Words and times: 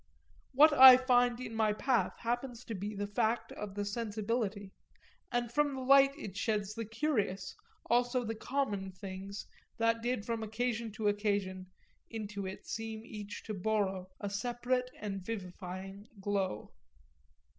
What 0.53 0.73
I 0.73 0.97
find 0.97 1.39
in 1.39 1.53
my 1.53 1.73
path 1.73 2.17
happens 2.21 2.65
to 2.65 2.73
be 2.73 2.95
the 2.95 3.05
fact 3.05 3.51
of 3.51 3.75
the 3.75 3.85
sensibility, 3.85 4.71
and 5.31 5.51
from 5.51 5.75
the 5.75 5.81
light 5.81 6.17
it 6.17 6.35
sheds 6.35 6.73
the 6.73 6.85
curious, 6.85 7.51
as 7.51 7.55
also 7.87 8.23
the 8.23 8.33
common, 8.33 8.93
things 8.93 9.45
that 9.77 10.01
did 10.01 10.25
from 10.25 10.41
occasion 10.41 10.91
to 10.93 11.07
occasion 11.07 11.65
play 12.09 12.17
into 12.17 12.47
it 12.47 12.65
seem 12.65 13.05
each 13.05 13.43
to 13.43 13.53
borrow 13.53 14.07
a 14.19 14.31
separate 14.31 14.89
and 14.99 15.21
vivifying 15.23 16.07
glow. 16.19 16.73